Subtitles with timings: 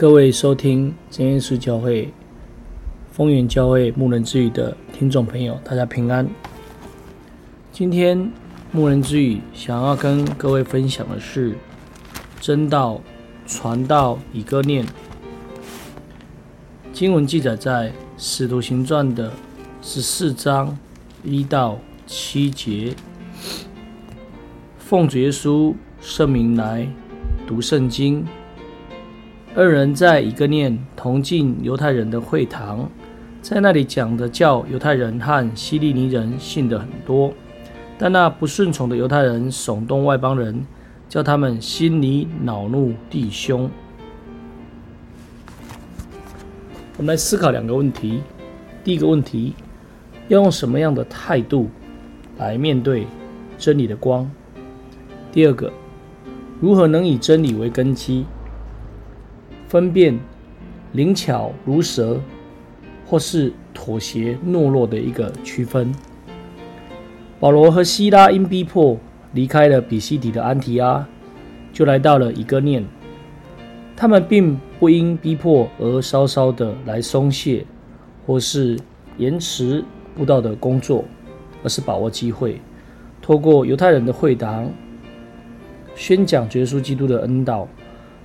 [0.00, 2.10] 各位收听真耶稣教会
[3.12, 6.26] 丰原教会牧人之语的听众朋友，大家平安。
[7.70, 8.32] 今天
[8.72, 11.54] 牧人之语想要跟各位分享的是
[12.40, 12.98] 真道
[13.46, 14.86] 传道以歌念。
[16.94, 19.30] 经文记载在使徒行传的
[19.82, 20.74] 十四章
[21.22, 22.94] 一到七节。
[24.78, 26.88] 奉主耶稣圣名来
[27.46, 28.26] 读圣经。
[29.56, 32.88] 二人在以哥念同进犹太人的会堂，
[33.42, 37.32] 在那里讲的教犹太人和希利尼人信的很多，
[37.98, 40.64] 但那不顺从的犹太人耸动外邦人，
[41.08, 43.68] 叫他们心里恼怒弟兄。
[46.96, 48.22] 我们来思考两个问题：
[48.84, 49.54] 第一个问题，
[50.28, 51.68] 要用什么样的态度
[52.38, 53.04] 来面对
[53.58, 54.30] 真理的光？
[55.32, 55.72] 第二个，
[56.60, 58.24] 如何能以真理为根基，
[59.70, 60.18] 分辨
[60.90, 62.20] 灵巧如蛇，
[63.06, 65.94] 或是妥协懦弱的一个区分？
[67.38, 68.98] 保罗和西拉因逼迫
[69.32, 71.06] 离开了比西底的安提阿，
[71.72, 72.84] 就来到了以哥念。
[73.94, 77.64] 他们并不因逼迫而稍稍的来松懈，
[78.26, 78.76] 或是
[79.18, 79.84] 延迟
[80.16, 81.04] 布道的工作，
[81.62, 82.60] 而是把握机会，
[83.22, 84.68] 透过犹太人的会堂。
[85.94, 87.68] 宣讲耶稣基督的恩道，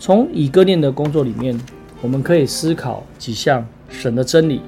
[0.00, 1.60] 从以哥念的工作里面，
[2.00, 4.62] 我们可以思考几项神的真理，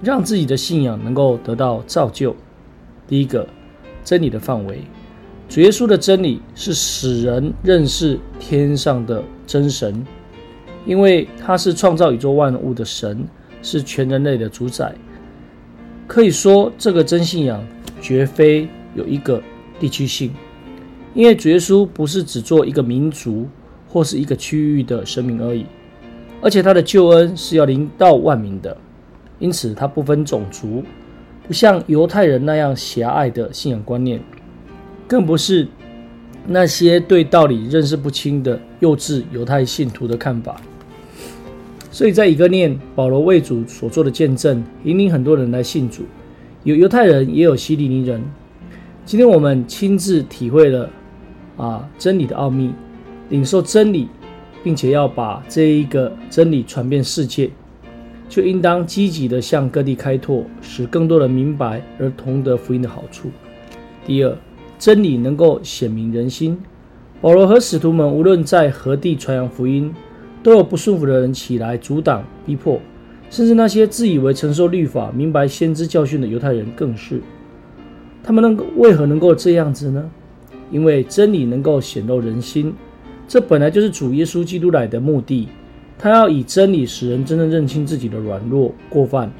[0.00, 2.34] 让自己的信仰能够得到造就。
[3.08, 3.44] 第一个，
[4.04, 4.82] 真理的范围，
[5.48, 10.06] 主耶稣的真理是使人认识天上的真神，
[10.86, 13.26] 因为他是创造宇宙万物的神，
[13.62, 14.94] 是全人类的主宰。
[16.06, 17.60] 可以说，这个真信仰
[18.00, 19.42] 绝非有一个
[19.80, 20.30] 地区性。
[21.14, 23.48] 因为主耶稣不是只做一个民族
[23.92, 25.66] 或是一个区域的神明而已，
[26.40, 28.74] 而且他的救恩是要临到万民的，
[29.38, 30.82] 因此他不分种族，
[31.46, 34.18] 不像犹太人那样狭隘的信仰观念，
[35.06, 35.68] 更不是
[36.46, 40.56] 那些对道理认识不清的幼稚犹太信徒的看法。
[41.90, 46.04] 所以在以哥念，保罗为主所做的见证，引领很多人来信主，
[46.64, 48.22] 有犹太人，也有希利尼人。
[49.04, 50.88] 今天我们亲自体会了。
[51.58, 52.72] 啊，真理的奥秘，
[53.28, 54.08] 领受真理，
[54.62, 57.50] 并且要把这一个真理传遍世界，
[58.28, 63.30] 就应当积极地向各地开拓，使更多人明白而同得福音的好处。
[64.04, 64.36] 第二，
[64.78, 66.58] 真理能够显明人心。
[67.20, 69.94] 保罗和使徒们无论在何地传扬福音，
[70.42, 72.80] 都有不顺服的人起来阻挡、逼迫，
[73.30, 77.20] 甚至那些自以为承受律法、明白先知教训的犹太人更是。
[78.24, 80.10] 他们能够为何能够这样子呢？
[80.70, 82.74] 因为真理能够显露人心，
[83.32, 85.48] 这本来就是主耶稣基督来的目的。
[85.98, 89.32] 他要以真理使人真正认清自己的软弱过犯，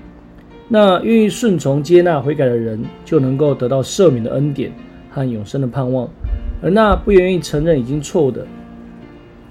[0.67, 4.73] 那愿意顺从接纳悔改的人，就能够得到赦免的恩典
[5.11, 6.09] 和永生的盼望；
[6.63, 8.47] 而那不愿意承认已经错误的，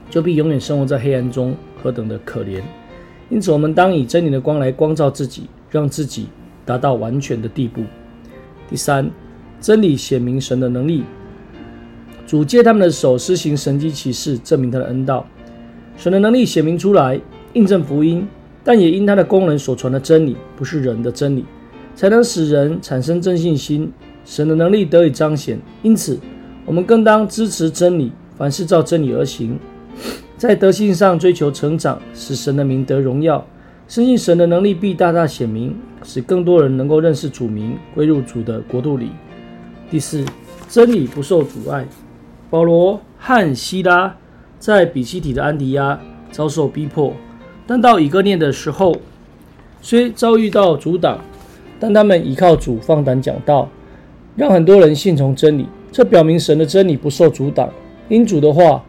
[0.10, 2.64] 就必永远生活在黑暗中，何等的可怜！
[3.30, 6.30] 因此，我们当以真理的光来光照自己，让自己
[6.66, 7.84] 达到完全的地步。
[8.68, 9.08] 第三，
[9.60, 11.04] 真理显明神的能力。
[12.32, 15.28] 主借他们的手施行神迹奇事，证明他的恩道，
[15.98, 17.20] 神的能力显明出来，
[17.52, 18.26] 印证福音。
[18.64, 21.44] 但也因他的工人所传的真理，不是人的真理，
[21.94, 23.92] 才能使人产生真信心，
[24.24, 25.60] 神的能力得以彰显。
[25.84, 26.18] 因此，
[26.66, 29.60] 我们更当支持真理，凡事照真理而行，
[30.38, 33.46] 在德性上追求成长，使神的名得荣耀。
[33.90, 35.76] 深信神的能力必大大显明，
[36.06, 39.10] 使更多人能够认识主名，归入主的国度里。
[39.90, 40.24] 第四，
[40.70, 41.86] 真理不受阻碍。
[42.52, 44.18] 保罗和希拉
[44.60, 45.98] 在比西底的安提亚
[46.34, 47.14] 遭受逼迫，
[47.66, 48.94] 但到以哥念的时候，
[49.82, 51.22] 虽遭遇到阻挡，
[51.80, 53.70] 但他们倚靠主，放胆讲道，
[54.36, 55.66] 让很多人信从真理。
[55.94, 57.70] 这表明神的真理不受阻挡，
[58.10, 58.84] 因主的话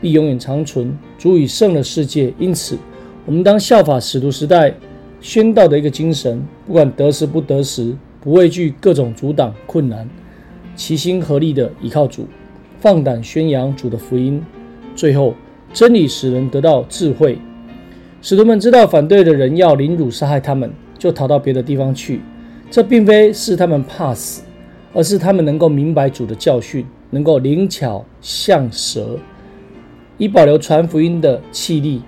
[0.00, 0.96] 必永远长存。
[1.18, 2.78] 主已胜了世界，因此
[3.26, 4.72] 我们当效法使徒时代
[5.20, 10.08] 宣道的一个精神，不管得时不得时，不畏惧各种阻挡困难，
[10.76, 12.28] 齐心合力的倚靠主。
[12.80, 14.42] 放胆宣扬主的福音，
[14.94, 15.34] 最后
[15.72, 17.38] 真理使人得到智慧。
[18.22, 22.20] 使徒们知道反对的人要凌辱杀害他们，就逃到别的地方去。
[22.70, 24.42] 这并非是他们怕死，
[24.92, 29.18] 而是他们能够明白主的教训，能够灵巧像蛇，
[30.16, 32.02] 以保留传福音的气力。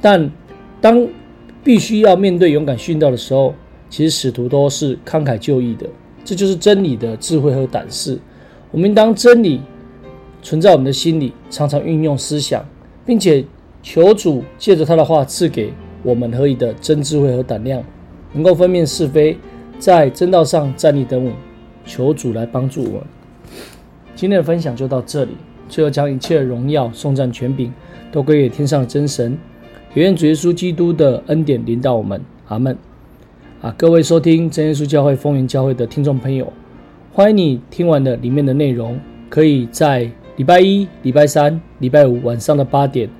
[0.00, 0.30] 但
[0.80, 1.06] 当
[1.62, 3.54] 必须要面对勇敢殉道的时候，
[3.88, 5.86] 其实使徒都是慷慨就义的。
[6.24, 8.18] 这就是真理的智慧和胆识。
[8.70, 9.60] 我们当真理
[10.42, 12.64] 存在我们的心里，常常运用思想，
[13.04, 13.44] 并且
[13.82, 15.72] 求主借着他的话赐给
[16.02, 17.82] 我们何以的真智慧和胆量，
[18.32, 19.36] 能够分辨是非，
[19.78, 21.32] 在正道上站立得稳。
[21.86, 23.02] 求主来帮助我们。
[24.14, 25.32] 今天的分享就到这里。
[25.68, 27.72] 最后，将一切荣耀、颂赞、权柄
[28.12, 29.36] 都归给天上的真神。
[29.94, 32.20] 也愿主耶稣基督的恩典临到我们。
[32.46, 32.76] 阿门。
[33.60, 36.52] 啊，各位收听真耶稣教会风云教会的听众朋友，
[37.12, 38.98] 欢迎你听完了里面的内容，
[39.28, 43.10] 可以在礼拜一、礼拜三、礼拜五晚上的八点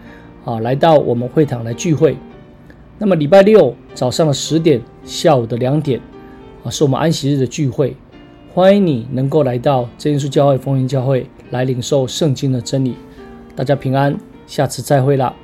[0.44, 2.16] 啊，来到我们会堂来聚会。
[2.98, 6.00] 那么礼拜六早上的十点、下午的两点
[6.62, 7.96] 啊，是我们安息日的聚会。
[8.54, 12.94] 欢迎你能够来到真耶稣教会风云教会来领受圣经的真理。
[13.56, 14.16] 大家平安，
[14.46, 15.34] 下次再会啦。